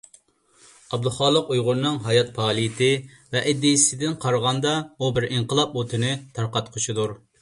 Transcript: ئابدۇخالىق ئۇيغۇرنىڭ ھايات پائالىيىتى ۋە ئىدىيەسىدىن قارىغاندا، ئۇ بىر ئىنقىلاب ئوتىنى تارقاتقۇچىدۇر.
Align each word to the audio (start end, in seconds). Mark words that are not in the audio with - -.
ئابدۇخالىق 0.95 1.51
ئۇيغۇرنىڭ 1.55 1.99
ھايات 2.07 2.31
پائالىيىتى 2.37 2.89
ۋە 3.35 3.43
ئىدىيەسىدىن 3.53 4.17
قارىغاندا، 4.25 4.73
ئۇ 4.97 5.11
بىر 5.19 5.29
ئىنقىلاب 5.29 5.77
ئوتىنى 5.83 6.11
تارقاتقۇچىدۇر. 6.41 7.15